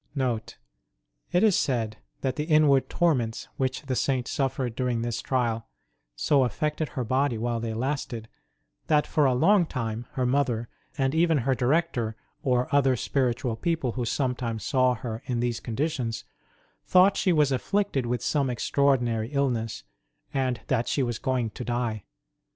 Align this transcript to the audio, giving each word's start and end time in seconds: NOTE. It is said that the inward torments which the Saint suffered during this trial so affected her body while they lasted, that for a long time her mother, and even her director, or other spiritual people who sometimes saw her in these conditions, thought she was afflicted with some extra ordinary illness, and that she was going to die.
NOTE. 0.15 0.57
It 1.31 1.43
is 1.43 1.55
said 1.55 1.97
that 2.21 2.35
the 2.35 2.45
inward 2.45 2.89
torments 2.89 3.49
which 3.57 3.83
the 3.83 3.95
Saint 3.95 4.27
suffered 4.27 4.75
during 4.75 5.03
this 5.03 5.21
trial 5.21 5.67
so 6.15 6.43
affected 6.43 6.89
her 6.97 7.03
body 7.03 7.37
while 7.37 7.59
they 7.59 7.75
lasted, 7.75 8.27
that 8.87 9.05
for 9.05 9.25
a 9.25 9.35
long 9.35 9.67
time 9.67 10.07
her 10.13 10.25
mother, 10.25 10.69
and 10.97 11.13
even 11.13 11.37
her 11.37 11.53
director, 11.53 12.15
or 12.41 12.67
other 12.73 12.95
spiritual 12.95 13.55
people 13.55 13.91
who 13.91 14.03
sometimes 14.05 14.63
saw 14.63 14.95
her 14.95 15.21
in 15.27 15.39
these 15.39 15.59
conditions, 15.59 16.23
thought 16.83 17.15
she 17.15 17.31
was 17.31 17.51
afflicted 17.51 18.07
with 18.07 18.23
some 18.23 18.49
extra 18.49 18.83
ordinary 18.83 19.31
illness, 19.31 19.83
and 20.33 20.61
that 20.65 20.87
she 20.87 21.03
was 21.03 21.19
going 21.19 21.51
to 21.51 21.63
die. 21.63 22.05